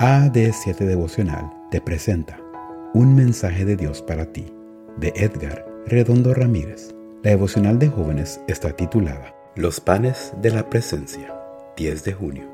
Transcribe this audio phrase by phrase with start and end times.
[0.00, 2.38] AD7 Devocional te presenta
[2.94, 4.46] Un mensaje de Dios para ti,
[4.96, 6.94] de Edgar Redondo Ramírez.
[7.24, 11.34] La devocional de jóvenes está titulada Los panes de la presencia,
[11.76, 12.44] 10 de junio.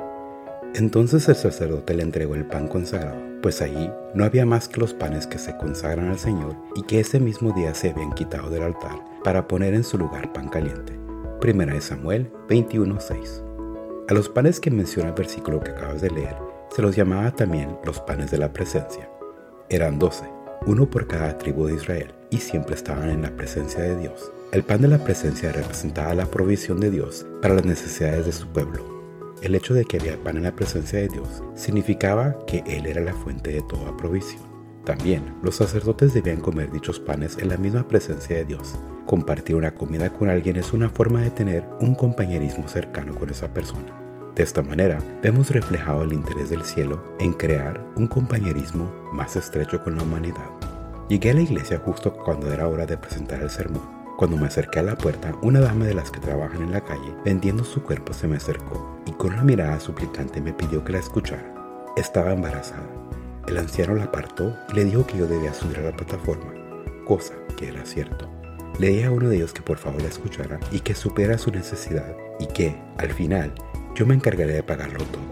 [0.74, 4.94] Entonces el sacerdote le entregó el pan consagrado, pues allí no había más que los
[4.94, 8.62] panes que se consagran al Señor y que ese mismo día se habían quitado del
[8.62, 10.98] altar para poner en su lugar pan caliente.
[11.42, 13.44] Primera de Samuel 21:6.
[14.08, 17.78] A los panes que menciona el versículo que acabas de leer, se los llamaba también
[17.84, 19.08] los panes de la presencia.
[19.68, 20.24] Eran doce,
[20.66, 24.32] uno por cada tribu de Israel, y siempre estaban en la presencia de Dios.
[24.50, 28.48] El pan de la presencia representaba la provisión de Dios para las necesidades de su
[28.48, 28.82] pueblo.
[29.40, 33.02] El hecho de que había pan en la presencia de Dios significaba que Él era
[33.02, 34.42] la fuente de toda provisión.
[34.84, 38.74] También los sacerdotes debían comer dichos panes en la misma presencia de Dios.
[39.06, 43.54] Compartir una comida con alguien es una forma de tener un compañerismo cercano con esa
[43.54, 44.03] persona.
[44.34, 49.80] De esta manera, vemos reflejado el interés del cielo en crear un compañerismo más estrecho
[49.84, 50.50] con la humanidad.
[51.08, 53.88] Llegué a la iglesia justo cuando era hora de presentar el sermón.
[54.18, 57.14] Cuando me acerqué a la puerta, una dama de las que trabajan en la calle
[57.24, 60.98] vendiendo su cuerpo se me acercó y con una mirada suplicante me pidió que la
[60.98, 61.54] escuchara.
[61.96, 62.88] Estaba embarazada.
[63.46, 66.52] El anciano la apartó y le dijo que yo debía subir a la plataforma,
[67.06, 68.28] cosa que era cierto.
[68.80, 71.52] Le dije a uno de ellos que por favor la escuchara y que supiera su
[71.52, 73.52] necesidad y que, al final,
[73.94, 75.22] yo me encargaré de pagarlo todo.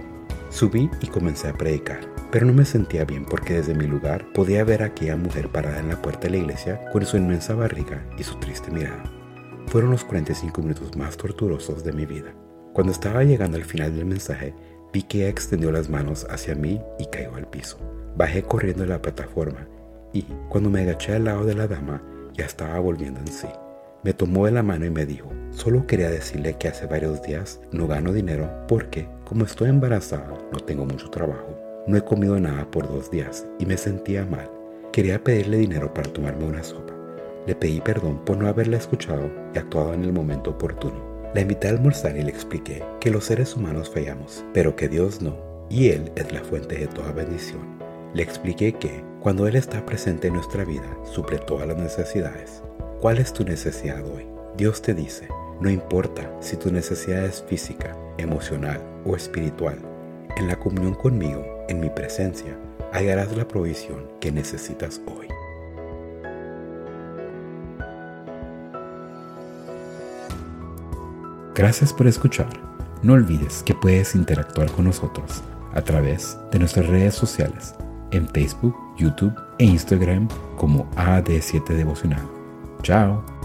[0.51, 4.65] Subí y comencé a predicar, pero no me sentía bien porque desde mi lugar podía
[4.65, 8.07] ver a aquella mujer parada en la puerta de la iglesia con su inmensa barriga
[8.19, 9.03] y su triste mirada.
[9.67, 12.35] Fueron los 45 minutos más torturosos de mi vida.
[12.73, 14.55] Cuando estaba llegando al final del mensaje,
[14.93, 17.79] vi que extendió las manos hacia mí y cayó al piso.
[18.17, 19.67] Bajé corriendo de la plataforma
[20.13, 22.03] y, cuando me agaché al lado de la dama,
[22.35, 23.49] ya estaba volviendo en sí.
[24.05, 27.61] Me tomó de la mano y me dijo, solo quería decirle que hace varios días
[27.70, 31.59] no gano dinero porque, como estoy embarazada, no tengo mucho trabajo.
[31.86, 34.50] No he comido nada por dos días y me sentía mal.
[34.92, 36.92] Quería pedirle dinero para tomarme una sopa.
[37.47, 41.12] Le pedí perdón por no haberla escuchado y actuado en el momento oportuno.
[41.34, 45.22] La invité a almorzar y le expliqué que los seres humanos fallamos, pero que Dios
[45.22, 45.37] no,
[45.69, 47.62] y Él es la fuente de toda bendición.
[48.15, 52.62] Le expliqué que, cuando Él está presente en nuestra vida, suple todas las necesidades.
[53.00, 54.27] ¿Cuál es tu necesidad hoy?
[54.56, 55.27] Dios te dice,
[55.61, 59.79] no importa si tu necesidad es física, emocional o espiritual,
[60.37, 62.57] en la comunión conmigo, en mi presencia,
[62.93, 65.29] hallarás la provisión que necesitas hoy.
[71.55, 72.49] Gracias por escuchar.
[73.03, 75.43] No olvides que puedes interactuar con nosotros
[75.75, 77.75] a través de nuestras redes sociales
[78.11, 82.23] en Facebook, YouTube e Instagram como AD7 Devocional.
[82.83, 83.41] Ciao!